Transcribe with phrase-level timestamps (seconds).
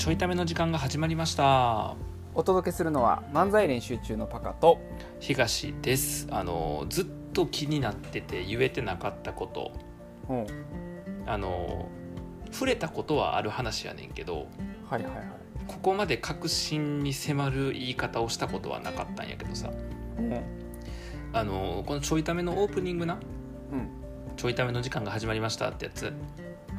[0.00, 1.94] ちょいための時間が始まりました。
[2.34, 4.80] お届けするのは漫才練習中のパカと
[5.18, 6.26] 東です。
[6.30, 9.72] あのずっと気になってて言えてなかったこと。
[10.30, 10.46] うん。
[11.26, 11.90] あの
[12.50, 14.46] 触れたことはある話やねんけど
[14.88, 15.24] はいはいはい。
[15.66, 19.70] ここまで確信に迫る言い方をしたことはなかったんやけどさ。
[20.18, 20.42] うん。
[21.34, 23.18] あのこのちょいためのオープニングな
[23.70, 23.90] うん。
[24.38, 26.14] ちょいための時間が始まりましたってやつ、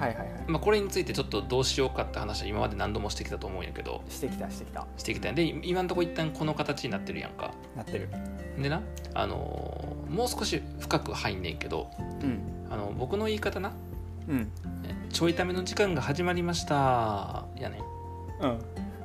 [0.02, 0.28] はいはいはい。
[0.48, 4.02] まあ、これについてちょっとどうしようかって話は今まで何度もしてきたと思うんやけど。
[4.10, 4.88] してきたしてきた。
[4.98, 5.36] してきたん。
[5.36, 7.52] で今のところ一旦この形になってるやんか。
[7.76, 8.10] なってる。
[8.60, 8.82] でな
[9.14, 12.40] あのもう少し深く入んねんけどうん。
[12.72, 13.74] あの僕の言い方な。
[14.28, 14.52] うん。
[15.12, 17.46] ちょいための時間が始まりました。
[17.60, 17.80] やね
[18.40, 18.60] うんん。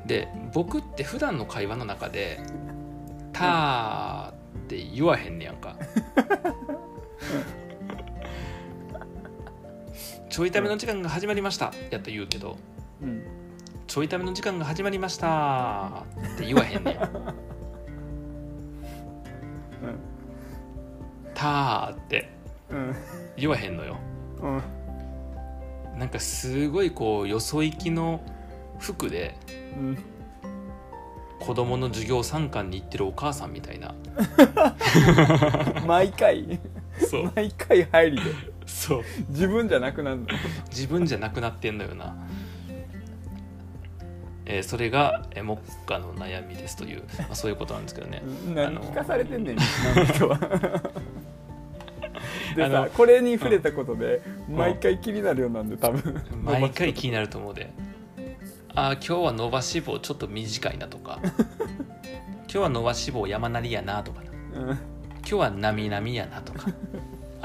[0.06, 2.40] で僕って普段の会話の中で
[3.34, 4.32] 「たー」っ
[4.68, 5.76] て言わへんねやんか
[10.36, 11.72] ちょいための時間が始まりました。
[11.90, 12.58] やっと言うけど。
[13.00, 13.22] うん。
[13.86, 16.04] ちょいための時間が始まりました。
[16.34, 16.96] って言わへんねん。
[21.32, 22.30] たーって。
[22.68, 22.94] うん
[23.38, 23.96] 言わへんのよ。
[24.42, 24.46] う
[25.96, 25.98] ん。
[25.98, 28.20] なんかすごいこうよそ行きの
[28.78, 29.38] 服で
[29.78, 29.98] うん。
[31.40, 33.94] 子供の授業参観に行ってるお母さんみたいな。
[35.88, 36.60] 毎回。
[37.08, 37.32] そう。
[37.34, 39.02] 毎回入りでそう。
[39.30, 40.26] 自分じゃなくなるの？
[40.70, 42.14] 自分じゃなくなってんのよな、
[44.44, 48.22] えーそれがえー目下の悩みですという、まあ、そういうことなんですけどね。
[48.54, 50.38] 何聞かされてんねんリスナーの人は。
[52.54, 56.22] でさこれに触れたことで毎回気になるようなんで多分。
[56.42, 57.72] 毎回気になると思うで。
[58.74, 61.18] あー今日は伸ばし棒ちょっと短いなとか。
[62.48, 64.20] 今日は伸ばし棒山なりやなとか
[64.54, 64.60] な。
[64.60, 64.68] うん。
[64.68, 64.78] 今
[65.24, 66.68] 日はなみなみやなとか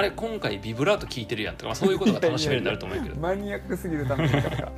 [0.02, 3.16] あれ今回ビブラート効いてるやんとか、まあ、そういうことが楽しめるようになると思うけど。
[3.22, 4.50] マニアックすぎるためだか。
[4.50, 4.72] ら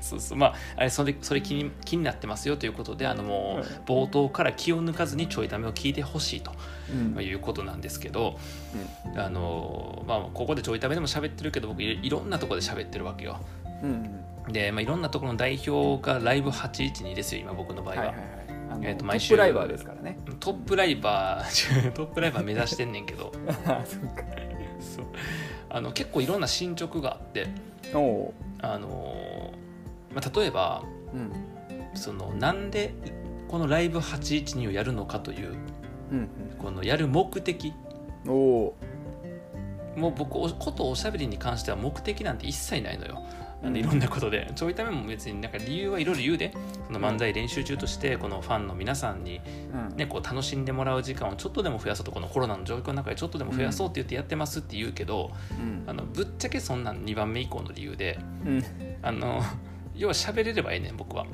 [0.00, 0.38] そうそう。
[0.38, 6.52] まああれそれそれ気に気になってますよということであのもううん冒頭から気を抜かずにちょいためを聞いてほしいと。
[7.16, 7.22] うん。
[7.22, 8.38] いうことなんですけど、
[9.16, 13.38] あのまあ、ここでちょいためでも喋ってるけど僕いいろんなところで喋ってるわけよ。
[13.82, 18.44] うんで、まあ、いろんなところの代表がライブ812ですよ今僕の場合は、はいはいはい。
[18.82, 20.18] えーと毎週ップライバーですからね。
[20.40, 23.32] トップライバー トップライバー目指してんねんけど。
[23.66, 24.22] あそっか
[24.84, 25.06] そう。
[25.70, 27.48] あの結構いろんな進捗があって
[28.60, 29.52] あの、
[30.14, 31.32] まあ、例えばうん。
[31.94, 32.92] そのなんで
[33.48, 35.56] このライブ812をやるのかという
[36.10, 36.28] うん
[36.58, 37.72] このやる目的
[39.96, 43.22] もう僕おことおしゃべりに関しては目的なんて一切ないのよ
[43.62, 44.50] あのいろんなことで。
[44.54, 46.52] ちょいためも別になんか理由はいろいろ言うで。
[46.86, 49.40] その漫才練習中としてこのファンの皆さんに、
[49.72, 49.96] うん。
[49.96, 52.12] ね、こう楽しんでもらう時間をちょっとでも増やそうと。
[52.12, 55.84] このコロナの状況の中でちょっとでも増やそうって言ってやってますって言うけど、うん。
[55.86, 58.64] あのぶっちゃけそんなん2番目以降の理由でうん。
[59.02, 59.42] あの
[59.96, 61.26] 要は喋れればええねん僕は。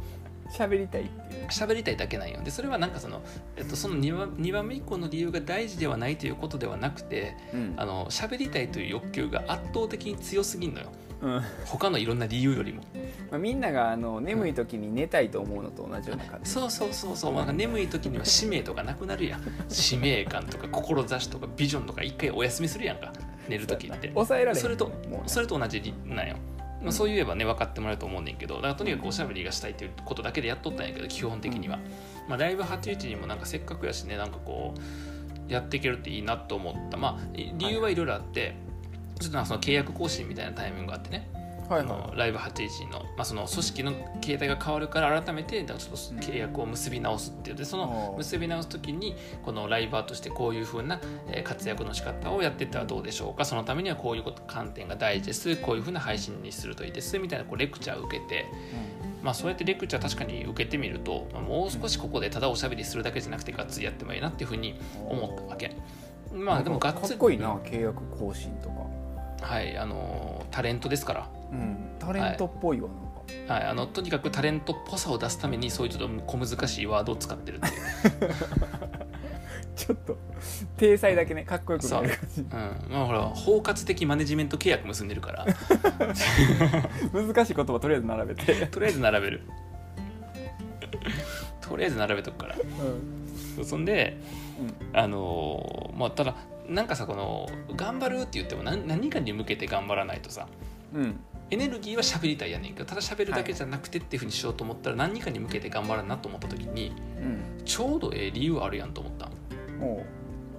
[0.50, 1.08] 喋りたい
[1.48, 2.40] 喋りたいだけなんよ。
[2.42, 3.22] でそれはなんかその,、
[3.56, 7.74] えっと、その 2, 番2番目以降の理由が大事ではないということではなくてうん。
[7.76, 10.90] あの喋りたいという欲求が圧倒的に強すぎんのよ
[11.22, 11.30] うん。
[11.36, 12.82] ま他のいろんな理由よりも。
[13.30, 16.50] あ、みんながあの眠い時に寝たいと思うのと同じような感じ。
[16.50, 19.42] そうそうそうそう、なんか眠い時には使命とかなくなるやん。
[19.68, 23.12] 使命感とか志とかビジョンとか一回お休みするやんか。
[23.48, 24.08] 寝る時って。
[24.08, 24.90] 抑えられそれと
[25.26, 26.36] それと同じりなんよ、
[26.82, 31.78] まあ、そう言えばね分かってもらえると思うねんけどだからとにかくおしゃべりがしたいということだけでやっとったんやけど基本的には、
[32.28, 36.96] まあ、ライブ81にもなんかせっかくやしねなんかこうやっていけるっていいなと思った。
[36.96, 38.54] まあい理由はいろいろあって
[39.20, 41.30] ちょっとその契約更新みたいなタイミングがあってね。
[41.70, 47.56] はいあのライブ811の,、まあその組織の形態が変わるから改めてだちょっと契約を結び直すっていう。
[47.56, 49.14] でその結び直す時に
[49.44, 53.44] このライバーとしてこういうふうなえー活躍の仕方をやっていったらどうでしょうか。
[53.44, 55.56] そのためにはこういうこと観点が大事です。
[55.58, 57.16] こういうふうな配信にするといいです。
[57.20, 58.46] みたいなこうレクチャーを受けて、
[59.22, 65.76] まあ、そうやってレクチャー確かに受けてみると、まあもう少しここでただおしゃべりするだけじゃなくてがっつりやってもいいなっていうふうに思ったわけ。
[66.32, 68.89] まあでもがっつりかっこいいな契約更新とか
[69.40, 71.28] はいあのータレントですから。
[71.52, 71.96] うん。
[71.98, 72.98] タレントっぽいわなん
[73.46, 73.54] か。
[73.54, 77.72] はい、あのとにかくタレントっぽさを出すためにそういうちょっと小難しいワードを使ってるっていう、
[79.76, 80.16] ちょっと
[80.76, 82.40] 体裁だけねかっこよくなる感じ。
[82.40, 82.44] う。
[82.44, 82.48] ん。
[82.90, 85.46] まあ、ほら包括的マネジメント契約結んでるから。
[87.12, 89.42] 難しい言葉とりあえず並べて、 とりあえず並べる。
[91.60, 92.56] とりあえず並べとくから。
[93.58, 93.64] うん。
[93.64, 94.16] そんで
[94.92, 96.34] あのーまあただ
[96.70, 100.46] なんかさこの頑張るって言っても何何かに向けて頑張らないとさ
[100.94, 101.20] うん。
[101.50, 107.64] エネルギーは喋りたいやねんけどただ喋るだけじゃなくてっていうふうにしようと思ったら何かに向けて頑張らなと思った時にうん。
[107.64, 109.28] ちょうどええ理由あるやんと思った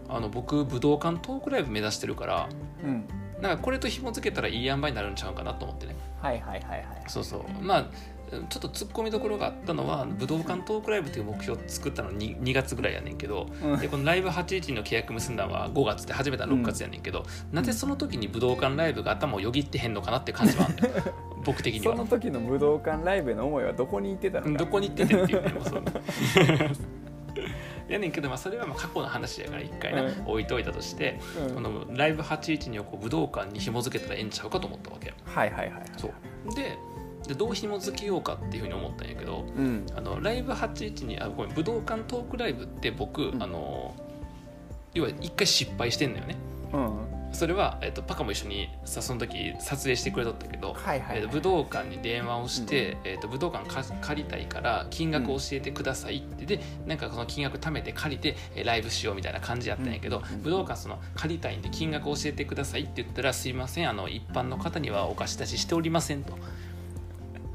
[0.09, 2.49] あの僕武道館トークライブ目指してるから
[2.83, 3.05] うん。
[3.41, 5.95] なんかこれと紐付けたらいい塩梅になるんちゃうかなと思ってね。
[6.21, 7.03] はいはいはいはい。
[7.07, 7.63] そうそう。
[7.63, 7.89] まあ
[8.49, 13.79] ちょっと突っ込みどころがあったのは武道館トークライブっていう目標を作ったの 2, 2月ぐらいやねんけど、うん。
[13.79, 20.75] でこのライブ81の契約結んだのは5月で始めたの6月やねんけど、なぜその時に武道館ライブが頭をよぎってへんのかなって感じはあん
[21.43, 21.95] 僕的には。
[21.95, 22.07] その。
[22.07, 24.57] 時の武道館ライブへの思いはどこに行ってたのか。
[24.57, 25.49] どこに行っててっていうね。
[25.53, 25.83] もうそう
[27.89, 30.23] やねんけど、まあ、それはまあ過去の話やから一回な、うん。
[30.25, 31.55] 置いといたとして、うん。
[31.55, 35.13] このライブ81にをこう武道館に紐付けたらええんちゃうかと思ったわけ。
[35.25, 35.83] はいはいはい。
[35.97, 36.55] そう。
[36.55, 36.77] で
[37.27, 39.85] でどう紐付けようかっていうふうに思ったんやけどうん。
[39.95, 43.41] あのライブ81にあごめん武道館トークライブって僕、ん。
[43.41, 43.95] あの
[44.93, 46.35] 要は一回失敗してんのよね。
[46.73, 47.11] うん。
[47.33, 51.17] それは、えっと、パカも一緒にさその時撮影してくれとったけど、はいはいはい。
[51.17, 60.41] えっと武道館に電話をして、えっと武道館か借りたいから金額教えてくださいって、でなんかその金額貯めて借りてえーライブしようみたいな感じやったんやけど、うん。
[60.41, 66.37] 武道館その借りたいんで金額教えてくださいって言ったらすいませんあの一般の方にはお貸し出ししておりませんと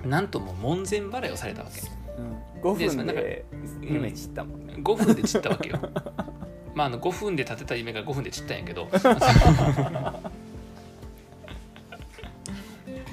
[0.06, 1.80] なんともう門前払いをされたわけ。
[2.18, 2.36] うん。
[2.62, 3.44] 5でそれなんか分で
[3.82, 4.74] 夢散ったもんね。
[4.78, 5.78] 5分で散ったわけよ。
[6.74, 8.88] まああの5分で立てた夢が5分で散ったんやけど。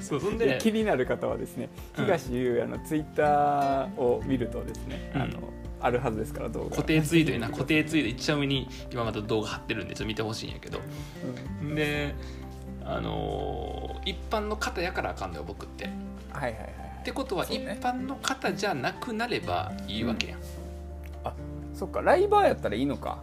[0.00, 2.04] そうそんでで気になる方はですねうん。
[2.04, 5.22] 東優也のツイッターを見るとですねうん。
[5.22, 5.32] あの
[5.80, 6.70] あるはずですから動画。
[6.70, 10.80] 固定ツイートにな固定ツイート一番上に今また動画貼ってるんでちょっと見てほしいんやけど。
[11.62, 11.74] うん。
[11.74, 12.14] で
[12.84, 15.86] あのー一般の方やからあかんのよ僕って。
[15.86, 15.88] っ
[16.34, 20.40] はいはいはいてことは一般の方じゃなくなればいいわけやん、
[21.74, 22.00] そっか。
[22.02, 23.22] ライバーやったらいいのか。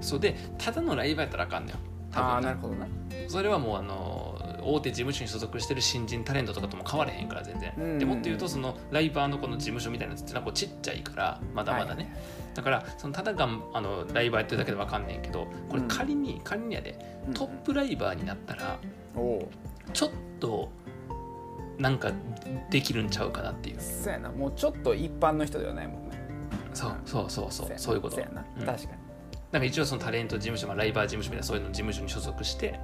[0.00, 0.20] そう。
[0.20, 1.76] でただのライブやったらあかんのよ。
[2.10, 2.86] 多ああ分ななるほどな
[3.28, 16.98] それはもうあのー大手事務所に所属してる新人タレントとかとも変われへんから全然、うんでもっと言うとそのライバーのこの事務所みたいなやつってのはこうちっちゃいからまだまだね、はいだからそのただがんあのライバーやってるだけで分かんねんけどこれ仮に、仮にやで。
[17.28, 18.76] うんトップライバーになったら
[19.14, 19.48] おお
[19.92, 20.10] ちょっ
[20.40, 20.68] と
[21.80, 22.12] なんか
[22.70, 23.80] できるんちゃうかなっていう。
[23.80, 26.20] そうやなもうちょっと一般の人ではないもんね。
[26.74, 28.16] そうそうそうそうそういうこと。
[28.16, 28.44] そうやな。
[28.58, 28.66] うん。
[28.66, 29.10] 確かに。
[29.50, 32.78] なんか一応そのタレント事務所、まあ、ライバー事務所みたいなそういうの事務所に所属して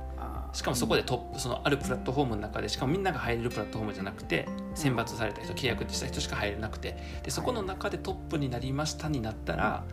[0.52, 9.84] しかもそこでトップそのあるプラットフォームの中でしかもみんなが入れるプラットフォームじゃなくて選抜された人契約した人しか入れなくてでそこの中でトップになりましたになったら、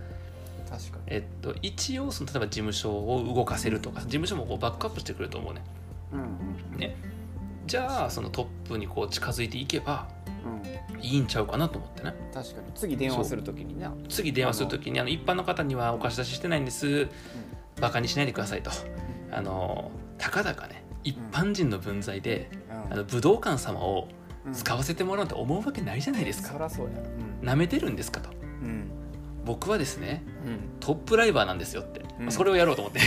[0.70, 1.04] 確かに。
[1.08, 5.64] えっと、一応その例えば事務所を動かせるとか事務所もこうバックアップしてくれると思うね。
[6.12, 6.20] うん
[6.74, 6.80] うん。
[6.80, 6.96] ね
[7.66, 10.08] じゃあそのトップにこう近づいていけば
[10.46, 11.04] うん。
[11.04, 12.14] いいんちゃうかなと思ってね。
[12.34, 12.68] 確かに。
[12.76, 13.94] 次電話するときにな。
[14.10, 17.08] 次電話するときにあの一般の方にはお貸し出ししてないんです。
[17.82, 18.72] バカにしないでくださいと。
[19.32, 22.50] あのたかだかね一般人の分際で、
[22.90, 24.08] あの武道館様を
[24.52, 26.92] 使わせてもらうと思うわけないじゃないですそからそうや。
[27.42, 27.46] うん。
[27.46, 28.30] なめてるんですかと。
[28.32, 28.90] うん。
[29.46, 30.60] 僕はですねうん。
[30.80, 32.32] トップライバーなんですよって、うん。
[32.32, 33.00] それをやろうと思って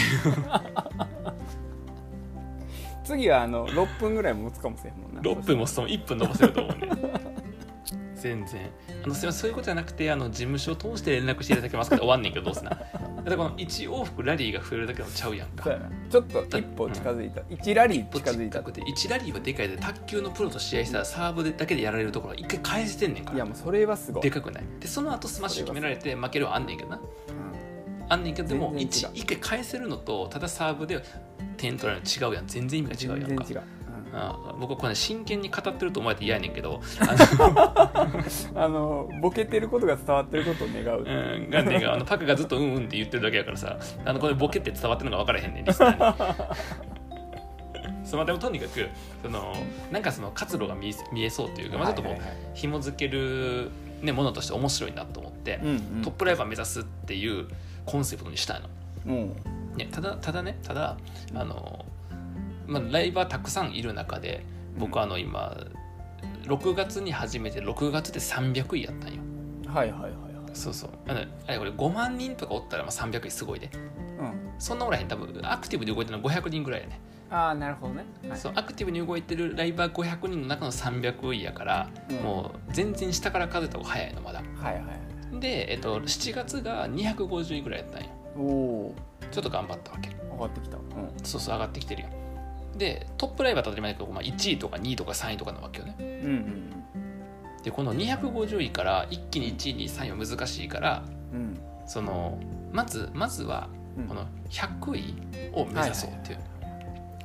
[3.07, 5.21] 次はあの6分ぐらい持つかもしれんもんな。
[5.21, 6.81] 6分もその1分伸ばせると思うん。
[6.81, 6.89] で
[8.17, 8.71] 全然。
[9.05, 12.91] あのすいませんそういうことじゃなくてあの事務所を通して連絡していただけますか終わんねんけどどうせなだか
[13.25, 15.65] らこの1往復ラリーが増えるだけでもちゃうやんか。
[16.11, 17.41] ちょっと一歩近づいた。
[17.43, 23.37] 1ラリー近づいた近くて1ラリーはでかいで卓球のプロと試合したらサーブだけでやられるところは一回返してんねんから。
[23.37, 24.23] いやもうそれはすごい。
[24.23, 24.65] でかくない。
[24.81, 27.01] でその後スマッシュ決められて負けるはあんねんけどな
[28.09, 31.03] あんねんけどでも一一回返せるのとただサーブで
[31.57, 32.47] 点取られるの違うやん。
[32.47, 33.45] 全然意味が違うやんか。
[33.45, 33.59] う、
[34.13, 36.81] ああ僕はこれ、ね、真剣に語ってると思われて嫌やねんけど。
[37.01, 38.09] あ
[38.55, 43.79] うんあのボケてることが伝わってることを願う、の、うん、がねがあのパクがずっとうんうんって言ってるだけやからさ。
[44.05, 46.57] あのこれボケって伝わってるのが分からへんねんリスナーに。
[48.07, 48.89] そうまあでもとにかく
[49.21, 49.53] その
[49.91, 52.39] なんかその活路が見え見えそうというか、まあ、ちょっともうはいはいはい。
[52.55, 55.79] 紐付ける、ね、ものとして面白いなと思って、うんうん。
[56.03, 57.49] トップライバー目指すっていう
[57.87, 58.69] コンセプトにしたいの。
[59.13, 59.37] も
[59.77, 60.97] ね、ただただねただ
[61.35, 61.85] あの、
[62.67, 64.45] まあ、ライバーたくさんいる中で
[64.79, 65.57] 僕はあの今
[66.45, 69.21] 6月に始めて6月で300位やったんよ。
[69.67, 70.17] うはいはいはいはい。
[70.55, 70.91] そうそう。
[71.09, 73.71] あのあれこれ5万人とかおったらまあ300位すごいで。
[74.19, 74.33] うん。
[74.59, 75.09] そんなおらへん。
[75.09, 77.01] 多分アクティブで動いてるのは500人ぐらいやね、
[77.31, 78.39] ああなるほどね、はい。
[78.39, 82.17] そうアクティブに動いてるライバー500人の中の300位やから、うん。
[82.19, 84.43] もう全然下から数えた方が早いのまだ。
[84.57, 88.09] はいはいで、えっと、7月が250位ぐらいやったんよ。
[88.39, 88.95] おお
[89.31, 90.11] ちょっと頑張ったわけ。
[90.31, 90.85] 上がってきた、うん、
[91.25, 92.09] そうそう上がってきてるよ。
[92.77, 95.97] でトップライバーだったら当たり前だけど、まあ、1位とか2位とか3位とかなわけよね。
[95.99, 96.73] うんうん
[97.65, 101.03] でこの250位から一気に1位に3位は難しいから
[101.33, 101.59] うん。
[101.87, 102.39] その
[102.73, 103.69] まずまずは
[103.99, 104.05] うん。
[104.07, 106.39] この100位を目指そうっていう、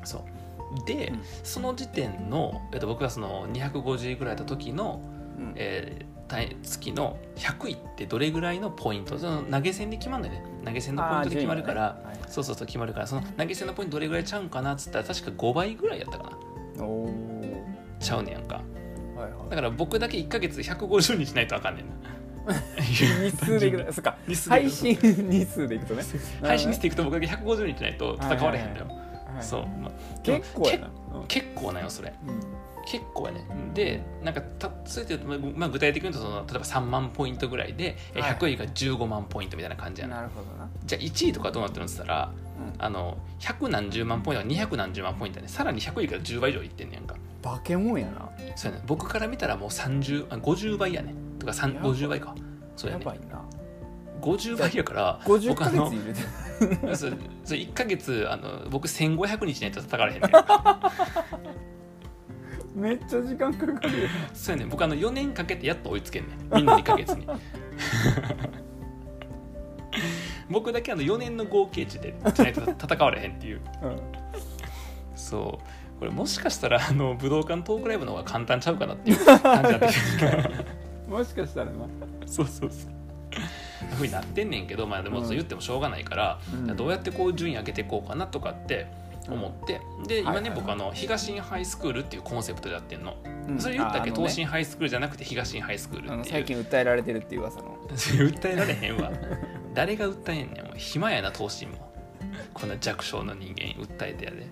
[0.04, 0.86] そう。
[0.88, 1.20] で、うん。
[1.44, 5.02] その時点の、えっと、僕がその250位ぐらいだった時の、
[5.38, 5.54] うん。
[5.56, 6.11] えー対
[6.64, 9.18] 月の100位ってどれぐらいのポイント？
[9.18, 10.50] その投げ銭で決まるんだよね。
[10.66, 12.06] 投げ銭のポイントで決まるから、ね。
[12.06, 12.18] はい。
[12.28, 13.08] そうそうそう決まるから。
[13.08, 14.74] その投げ銭のポイントどれぐらいちゃうんかな？
[14.74, 16.38] っつったら確か5倍ぐらいやったか
[16.78, 16.84] な。
[16.84, 17.14] おお
[18.00, 18.62] ちゃうねやんか。
[19.16, 19.50] はいはい。
[19.50, 21.94] だから僕だけ1か月150日ないとあかんねんな。
[22.82, 24.18] 日数でいくとそっか。
[24.50, 26.04] 配信日数でいくとね。
[26.42, 29.44] 配信していくと僕だけ150日ないと戦われへんのよ、はい。
[29.44, 29.92] そう、まあ
[30.24, 30.90] 結構やな。
[31.28, 32.14] け結構なんよそれ。
[32.28, 32.40] うん
[32.86, 33.46] 結構やね。
[33.74, 38.32] でなんかたそれって言うと、まあ、具体的に言うとその例えば3万ポイントぐらいでえはい。
[38.34, 40.70] 100位が15万ポイントみたいな感じやな、なるほどな。
[40.86, 42.32] じゃあ1位とかどうなってるのって言ったら
[42.76, 42.84] うん。
[42.84, 45.50] あの100何十万ポイントが200何十万ポイントやね。
[45.50, 47.16] さらに100位から10倍以上いってんねやんか。
[47.44, 48.30] 化け物やな。
[48.56, 48.84] そうやね。
[48.88, 51.14] 僕から見たらもう30あ50倍やね。
[51.40, 51.90] とか3やば。
[51.90, 52.36] い50倍か。
[52.76, 53.06] そうやね。
[53.06, 53.42] やばいな。
[54.22, 60.32] 50倍やから50僕あのヶ月入れてそうそう1か月あの僕1500日ないと叩かれへんねん
[62.74, 64.04] めっちゃ時間かかる。
[64.04, 64.70] よそうやね。
[64.70, 66.56] 僕あの4年かけてやっと追いつけんねん。
[66.56, 67.28] みんな2か月に。
[70.50, 73.62] 僕だけあの4年の合計値でしないと戦われへんっていう。
[73.84, 74.00] うん。
[75.16, 76.00] そう。
[76.00, 80.50] これもしかしたらあの武道館トークライブの方が簡単ちゃうかなっていう感じになってきて
[81.08, 81.72] もしかしたらな。
[82.26, 82.92] そうそうそう。
[83.96, 85.26] ふうになってんねんけど、まあ、でもうん。
[85.26, 86.76] そう言ってもしょうがないから、うん。
[86.76, 88.88] どうやってこう順位上げていこうかなとかって
[89.30, 90.44] 思って、で今ね、はいはい。
[90.44, 93.16] はい僕あの東進ハイスクールっていうコンセプトでやってんの、
[93.48, 93.60] うん。
[93.60, 94.10] それ言ったっけ？
[94.10, 94.16] ね。
[94.16, 96.18] 東進ハイスクールじゃなくて東進ハイスクーあルっていう。
[96.20, 97.78] の最近訴えられてるっていう噂の。
[97.90, 99.12] 訴えられへんわ。
[99.74, 101.92] 誰が訴えんねんもう暇やな東進も。
[102.54, 104.48] こんな弱小の人間訴えてやで。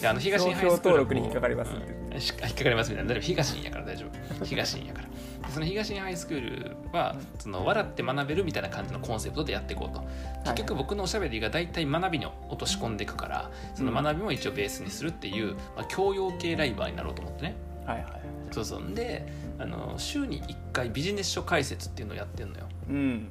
[0.00, 2.20] であの東進ハイスクール登録に引っかかりますうん。
[2.20, 3.14] し引っかかりますみたいな。
[3.20, 4.44] 東進やから大丈夫。
[4.44, 5.06] 東進やから。
[5.06, 5.11] で
[5.52, 10.02] その東進ハイスクールはその笑って学べるみたいな感じのコンセプトでやっていこうと。
[10.44, 17.54] 結局僕のおしゃべりが大体学びに落とし込んでいくからその学びも一応ベースにするっていう、まあ、教養系ライバーになろうと思ってね。
[17.86, 18.94] はいはいそうそう。
[18.94, 19.26] で
[19.58, 22.66] あの週に1回ビジネス書解説っていうのをやってるのよ。
[22.88, 23.28] うん。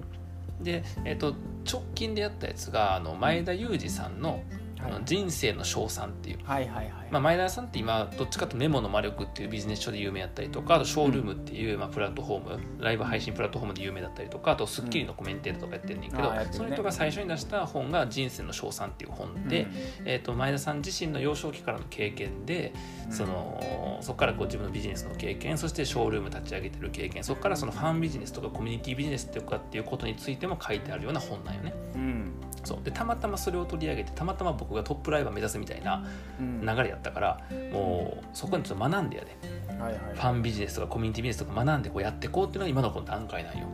[0.61, 1.35] で、えっと
[1.69, 4.91] 直近でやったやつがあの前田裕二さんのあはい。
[4.93, 7.07] の人生の賞賛っていう、はいはいはい。
[7.11, 16.57] まあ、前田さんって今どっちかというとメモの魔力っていうビジネス書で有名だったりとかあとショールームっていう、まあ、プラットフォームライブ配信プラットフォームで有名だったりとかあと『スッキリ』のコメンテーターとかやってるんだけど、あーやってるね。
[16.57, 19.67] その人が最初に出した本が「人生の賞賛」っていう本で、
[20.05, 22.73] えっと前田さん自身の幼少期からの経験で、
[23.05, 23.11] うん。
[23.11, 31.73] そのそこからこう自分のビジネスの経験そしてショールーム立ち上げてる経験そこからそのファンビジネスとかコミュニティビジネスとかっていうことについても書いてあるような本なんよね。
[31.95, 32.31] うん
[32.63, 32.79] そう。
[32.83, 36.05] でたまたまそれを取り上げてたまたま僕がトップライバー目指すみたいな
[36.39, 36.61] うん。
[36.61, 37.41] 流れやったから
[37.71, 39.37] もうそこにちょっと学んでやで。
[39.79, 40.01] はいはい。
[40.13, 43.67] ファンビジネスとかコミュニティビジネスとか学んでこうやっていこうっていうのが今のこの段階なんよ。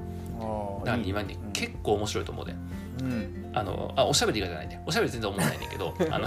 [0.85, 1.51] だから今ねうん。
[1.51, 2.55] 結構面白いと思うで。
[3.01, 3.51] うん。
[3.53, 6.25] あのあおしゃべりがじゃないでおしゃべり全然思わないねんけど あの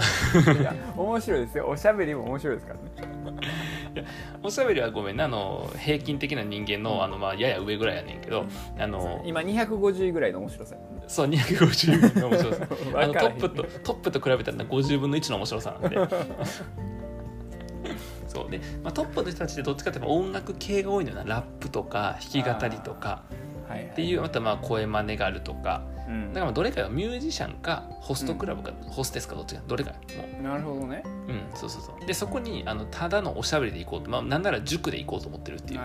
[0.59, 1.67] いや面白いですよ。
[1.69, 4.05] おしゃべりも面白いですからね。
[4.43, 8.45] おしゃべりはごめんなあの平均的な人間のあの、まあ、やや上ぐらいやねんけど
[8.77, 10.75] あの今250位ぐらいの面白さ
[11.11, 15.97] そう250の面白さ あのトップとトップと比べたら50分の1の面白さなんで。
[18.29, 21.23] そうで、まあ、トップの人たちってどっちかっていうと音楽系が多いのよな。
[21.25, 23.09] ラップとか弾き語りとか。
[23.09, 25.83] はいはいっていうまたまあ声真似があるとか。
[26.07, 26.27] うん。
[26.29, 29.61] だからまあどれかがミュージシャンかホストクラブか、ホステスかどっちか。
[29.67, 31.03] どれかもなるほどね。
[31.05, 32.05] ううんそうそうそう。
[32.05, 35.79] でそこにあのただのおしゃべりで行こうと、まあ、なんなら塾で行こうと思ってるっていう、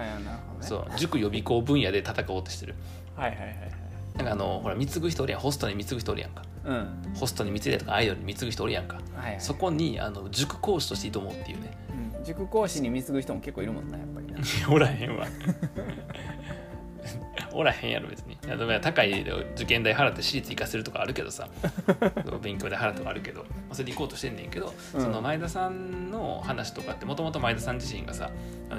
[0.61, 0.87] そう。
[0.97, 2.77] 塾予備校分野で戦おうとしてる。
[3.17, 3.86] はいはいはいはい
[4.17, 5.41] なんかあのほら貢ぐ人おるやん。
[5.41, 6.43] ホストに貢ぐ人おるやんか。
[6.65, 7.15] うん。
[7.15, 9.41] ホストに貢いだりとかアイドルに貢ぐ人おるやんかはいはい。
[9.41, 11.77] そこにあの塾講師として挑もうっていうね。
[12.19, 12.25] うん。
[12.25, 14.39] 塾講師に貢ぐ人も結構いるもんなやっぱりな。
[14.71, 15.27] おらへんわ。
[17.53, 18.35] おらへんやろ別に。
[18.35, 21.49] いやでも高い受験代払って私立行かせるとかあるけどさ。
[22.43, 25.01] 勉強代払うとかあるけど、まあ、それで行こうとしてんねんけど、うん。
[25.01, 28.31] その前田さんの話とかってもともと前田さん自身がさ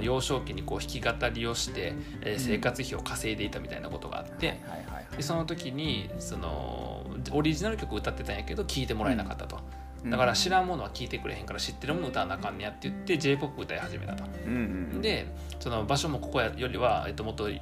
[0.02, 4.77] 幼少期にこう弾き語りをして、えー生活費を稼いでいたみたいなことがあって、はいはいはい
[5.18, 9.62] でその時にそのオリジナル曲歌ってたんやけど聴いてもらえなかったと、うん
[10.10, 14.24] だから知らんものは聴いてくれへんから知ってるもの歌わなあかんねやって言って j p o p 歌い始めたと。
[14.46, 14.54] うん
[14.94, 15.26] うんで
[15.60, 17.60] その場所もここよりは、えっと、もっとうん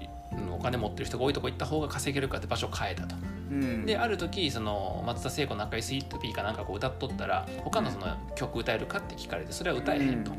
[0.54, 3.16] お金持ってる人が多いとこ行った方が稼げるからって場所を変えたと。
[3.52, 10.32] うんである時その松田聖子の赤いスイートピーかなんかこう歌っとったら他のその曲歌えるかって聞かれてそれは歌えへんと。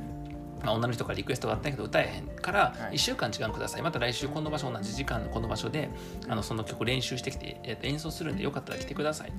[0.67, 2.97] まあ、女の人からリクエストがあったけど歌えへんからはい。
[2.97, 3.83] 1週間時間ください。
[3.83, 5.89] また来週この場所同じ時間のこの場所で
[6.29, 9.33] あのその曲練習してきて、えっと演奏するんでよかったら来てください。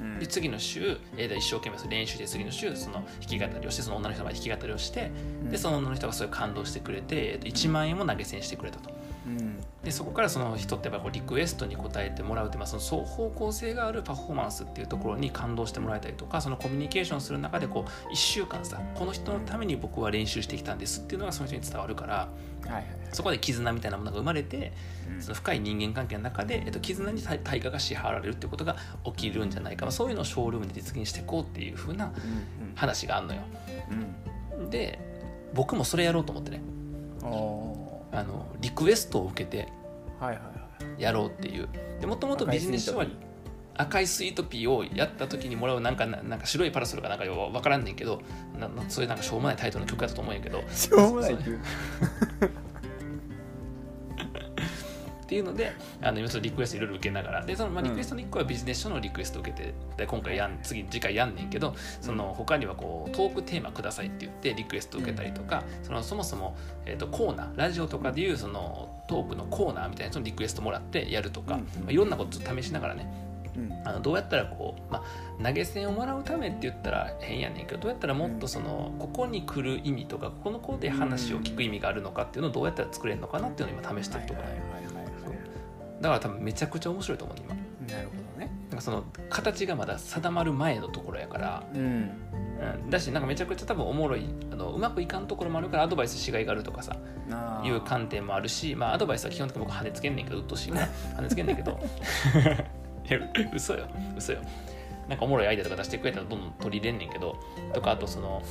[0.00, 0.18] うん。
[0.18, 5.10] で次の週、えー、一生懸命練習して次の週その弾き語りをしてその女の人が弾き語りをして
[5.50, 8.90] でその女の人がそういう感動してくれて、えー、と1万円も投げ銭してくれたと。
[9.26, 22.28] うんでそこからその人ってやっぱこうリクエストに応えてもらうって、まあ、その双方向性があるパフォーマンスっていうところに感動してもらえたりとかそのコミュニケーションする中でこう1週間さこの人のために僕は練習してきたんですっていうのがその人に伝わるからは
[22.68, 24.72] いはいそこで絆みたいなものが生まれて
[25.14, 25.22] うん。
[25.22, 32.12] その深い人間関係の中で、えっと、絆に対対価が支払われるっていうことが起きるんじゃないか、まあ、そういうのをショールームで実現していこうっていう風なうん
[32.76, 33.40] 話があるのよ。
[34.58, 34.70] うん。
[34.70, 34.98] で
[35.52, 36.62] 僕もそれやろうと思ってね。
[37.22, 37.69] お
[38.12, 39.68] あのリクエストを受けて
[40.98, 41.68] やろうっていう。
[42.00, 43.06] でもともとビジネス書は
[43.74, 48.20] 赤いスイートピーをやった時にもらうなんかななんか白いパラソルかなんかよう分からんねんけど
[48.58, 50.62] ななそういうなんかしょうもないタイトルの曲だったと思うんやけど。
[50.70, 51.36] しょうもない
[55.30, 55.70] っていうので
[56.02, 57.90] あの今ちょっとリクエストいろいろ受けながらでその、まあ、うん。
[57.90, 71.60] リクエストの1個はビジネス書のリクエストを受けてで今回やん次次回やんねんけどその他にはこうトークテーマくださいって言ってリクエストを受けたりとか、そのそもそも、えー、とコーナーラジオとかでいうそのトークのコーナーみたいなやつのリクエストもらってやるとか、うん。
[71.60, 73.06] まあ、いろんなことちょっと試しながらね
[73.56, 73.72] うん。
[73.84, 75.04] あのどうやったらこう、ま
[75.38, 84.89] あ、投げ銭をもらうためって言ったら変やねんけどどうやったらもっとその、ここに来る意味とかここの子で話を聞く意味があるのかっていうのをどうやったら作れるのかなっていうのを今試してるところね、はいはいはいはい
[86.00, 87.96] だから多分めちゃくちゃ面白いと思うね今。
[87.96, 88.52] なるほどね。
[88.68, 92.10] なんかその形がまだ定まる前のところやから、うん。
[92.60, 96.96] うん、だしなんかめちゃくちゃ多分おもろいあのうまくいかんところもあるからアドバイスしがいがあるとかさ
[97.64, 100.88] いう観点もあるしまあアドバイスは基本的に僕跳ねつけんねんけどうっとうしいから。
[101.16, 101.78] 跳ねつけんねんけど。
[103.08, 103.18] いや
[103.54, 103.86] 嘘よ。
[104.16, 104.40] 嘘よ。
[105.08, 107.36] なんかおもろいアイデアとか出してくれたらどんどん取り入れんねんけど。
[107.72, 108.42] とかあとその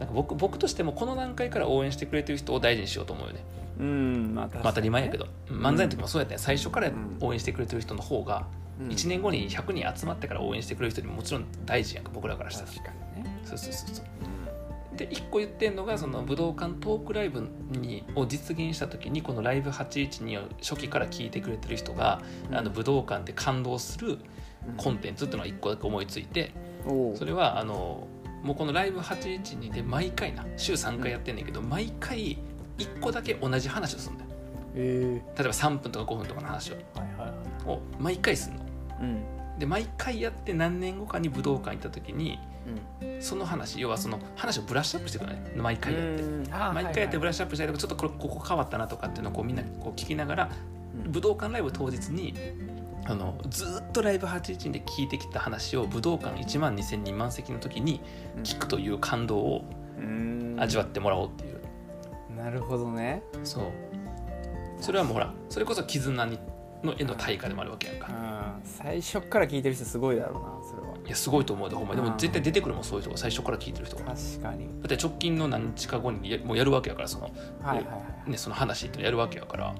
[0.00, 3.44] なんか僕僕としてもこの段階から応援してくれてる人を大事にしようと思うよね、
[3.78, 8.46] うんまあ当たり前やけど、漫才の時もそうやったね最初からうん応援してくれてる人の方が
[8.80, 8.88] うん。
[8.88, 12.68] 1年後に100人集まってから応援してくれる人にももちろん大事やんか僕らからしたら。
[12.68, 13.40] 確かにね。
[13.44, 14.06] そうそうそうそう。
[14.96, 22.56] で1個言ってんのがその武道館トークライブにを実現した時にこのライブ812を初期から聞いてくれてる人が、うん。
[22.56, 24.18] あの武道館で感動する
[24.76, 26.52] コンテテンツっていうのが1個だけ思いついて
[26.86, 28.06] おそれはあの
[28.42, 32.38] もうこのライブ812で毎回な週3回やってんねんけど毎回
[32.78, 34.30] 1個だけ同じ話をするんだよ。
[34.74, 36.74] え例えば3分とか5分とかの話を。
[36.74, 37.68] ー、はいはいはい。
[37.68, 38.64] を毎回するの。
[39.00, 39.58] うん。
[39.58, 42.38] で毎回やって何年後かに武道館行った時に
[43.02, 43.22] うん。
[43.22, 45.52] その話要はその話をブラッシュアップしていくのね。
[45.56, 46.22] 毎回やって。
[46.74, 50.50] 毎回やってブはいラッシュアップしたりとかちょっとこれここ変わったなとかっていうのをこうみんなこう聞きながら
[51.04, 51.12] うん。
[51.12, 52.34] 武道館ライブ当日に
[53.04, 58.00] あのずーっとライブ81で聞いてきた話を武道館1万2000人満席の時に
[58.44, 59.64] 聞くという感動を
[60.58, 61.51] 味わってもらおうっていう、
[62.42, 63.22] なるほどね。
[63.44, 63.64] そう。
[64.80, 66.38] それはもうほらそれこそ絆に
[66.82, 68.60] の絵の対価でもあるわけやんか、うん。
[68.64, 70.96] 最初っから聞いてる人すごいだろうなそれは。
[71.06, 72.02] いやすごいと思うでほんまに。
[72.02, 74.02] でも絶対出てくるもんそういう人が最初から聞いてる人が。
[74.06, 74.66] だ確かに。
[74.66, 77.30] って直近の何日か後にやもうやるわけやからその,、
[77.62, 79.74] はいはいはい、ね、その話ってやるわけやから。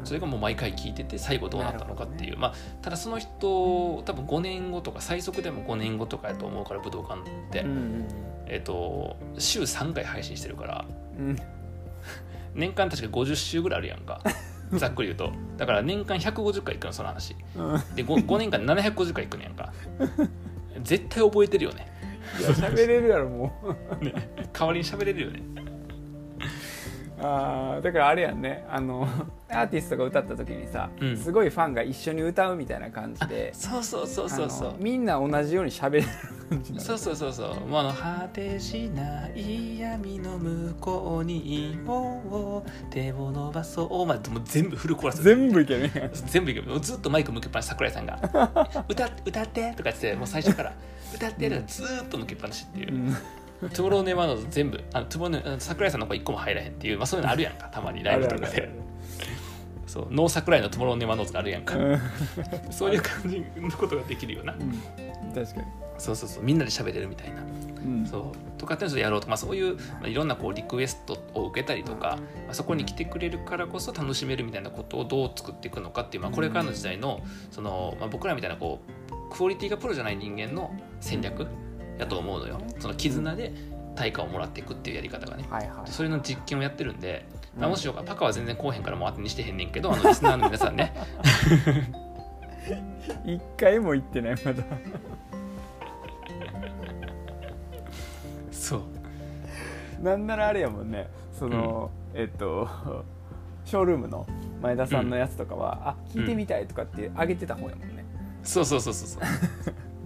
[0.00, 0.06] うん。
[0.06, 8.08] それがもう毎回聞いてて最後どうなったのかっていう、まあただその人多分5年後とか最速でも5年後とかやと思うから武道館って、うん
[8.46, 10.84] えっ、と週3回配信してるから。
[11.18, 11.55] うんうん
[12.54, 14.20] 年間確か50週ぐらいあるやんか。
[14.74, 15.32] ざっくり言うと。
[15.56, 17.36] だから年間150回行くのその話。
[17.56, 17.94] うん。
[17.94, 19.72] で 5, 5年間750回行くねやんか。
[20.82, 21.86] 絶対覚えてるよね。
[22.40, 23.76] いや喋れるやろもう。
[24.52, 25.42] 代わりに喋れるよね
[27.18, 28.64] あーだからあれやんね。
[28.70, 29.08] あの
[29.48, 31.16] アーティストが歌った時にさ、うん。
[31.16, 34.68] すごいファンが一緒に歌うみたいな感じで そうそうそうそうそう。
[34.70, 36.06] あのみんな同じように喋れる
[36.50, 36.84] 感じなの。
[36.84, 37.60] そうそうそうそう。
[37.66, 44.06] もうあの果てしない闇の向こうにいよう手を伸ばそう。
[44.06, 45.22] までもう全部フルコーラス。
[45.22, 46.80] 全部いけるね全部いける。
[46.80, 48.18] ずっとマイク向けっぱなし桜井さんが
[48.88, 50.72] 「歌歌って」とか言ってもう最初から
[51.14, 52.94] 「歌って」とかずーっと向けっぱなしっていう。
[52.94, 53.16] う、ん
[53.60, 58.86] Tomorrow never knows 全部あの Tomorrow ne 桜井さんの声一個も入らへんっていう、まあ、そういうのあるやんかたまにライブとかで。
[59.86, 62.00] そうノー桜井の Tomorrow never knows があるやんか、うん。
[62.70, 64.72] そういう感じのことができるよな、うん。
[65.32, 65.66] 確かに。
[65.96, 66.42] そうそうそう。
[66.42, 67.42] みんなで喋れるみたいな。
[67.42, 68.04] うん。
[68.04, 68.58] そう。
[68.58, 81.46] とかっていうのをやろうとか、まあ、そういう、まあ、いろんなこうリクエストを受けたりとか、まあ、そこに来てくれるからこそ楽しめるみたいなことをどう作っていくのかっていう、まあ、これからの時代のその、まあ、僕らみたいなこうクオリティがプロじゃない人間の戦略
[81.98, 82.60] やと思うのよ。
[82.78, 83.52] その絆で
[83.94, 85.44] 対価をもらっていくっていうやり方がね。
[85.50, 85.90] はいはい。
[85.90, 90.92] それの実験をやってるんで、まあ、うんもしよかパカは全然後編からもう当てにしてへんねんけどあのリスナーの皆さんね。
[93.24, 94.62] 一回も行ってないまだ。
[98.50, 98.82] そう。
[100.02, 101.08] なんならあれやもんね。
[101.32, 102.68] その、えっと
[103.64, 104.26] ショールームの
[104.62, 108.04] 前田さんのやつとかは、あ聞いてみたいとかって上げてた方やもんね、
[108.42, 109.22] そうそうそうそうそう。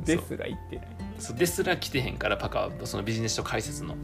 [0.05, 0.87] ですら言ってない
[1.21, 3.95] そうですら来てへんからパカはそのビジネス書解説の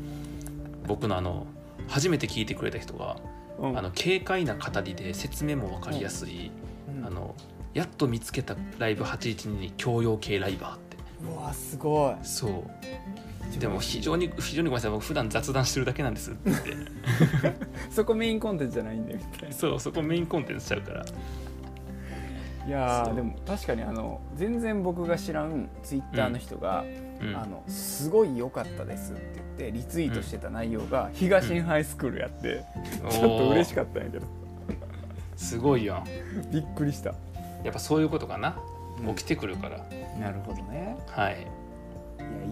[0.87, 1.47] 僕のあの
[1.89, 3.17] 初めて聞いてくれた人が、
[3.59, 3.79] うん。
[3.79, 6.51] あの軽快な語りで説明も分かりやすい、
[6.89, 7.07] うん。
[7.07, 7.35] あの
[7.75, 10.97] やっと見つけたライブ812に教養系ライバーって。
[11.25, 12.15] うわすごい。
[12.25, 13.59] そう。
[13.59, 14.91] でも非常に非常にごめんなさい。
[14.91, 16.51] 僕普段雑談してるだけなんですって。
[17.91, 19.55] そこメインコンテンツじゃないんだよみたいな。
[19.55, 21.05] そうそこメインコンテンツしちゃうから。
[22.67, 29.23] いやでも確かにあの全然僕が知らんツイッターの人が、うんあのすごい良かったですって
[29.59, 32.65] 言ってリツイートしてた内容が東進ハイスクールやって、
[33.11, 34.27] ちょっと嬉しかったんやけど。
[35.37, 36.05] すごいやん。
[36.51, 37.15] びっくりした、
[37.63, 38.57] やっぱそういうことかな。
[39.01, 39.15] うん。
[39.15, 39.85] 起きてくるから、
[40.19, 40.97] なるほどね。
[41.09, 41.47] はい。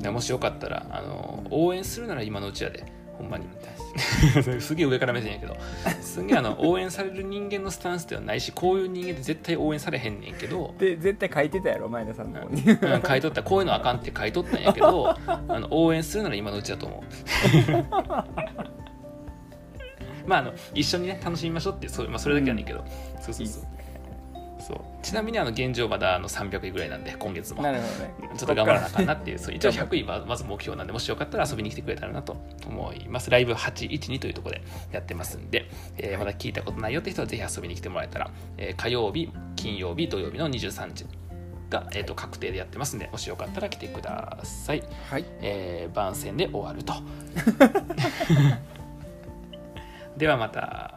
[0.03, 2.85] いもしよかったらあの応援するなら今のうちやで
[3.19, 3.47] ほんまに。
[4.61, 5.57] すげえ上から目線やけど。
[6.01, 10.75] すげえあの応援される人間のスタンスではないしこういう人間って絶対応援されへんねんけど。
[10.79, 12.63] にで絶対書いてたやろ前田さんの方に。
[12.63, 13.43] うん書いとった。
[13.43, 17.01] こういうのあかんって書いとったんやけど あの応援するなら今のうちだと思う。
[20.27, 22.83] まああの一緒にね楽しみましょうってそう、まあ、それだけやねんけど、
[23.21, 23.74] そうそうそう
[24.67, 24.79] そう。
[25.03, 27.63] ちなみにあの現状まだあの300位ぐらいなんで今月も。
[27.63, 28.37] なるほどね。
[28.37, 29.55] ちょっと頑張らなあかんなっていうそう。
[29.55, 33.31] 一応100位はまず目標なんでもしよかったら遊びに来てくれたらなと思います。
[33.31, 41.07] ライブ812というところでやってますんで、えーまだ聞いたことないよって人はぜひ遊びに来てもらえたら、えー火曜日金曜日土曜日の23時
[41.71, 45.25] が、えー、と確定でやってますんでもしよかったら来てください、はい。
[45.41, 46.95] えー番宣で終わると。
[50.17, 50.97] ではまた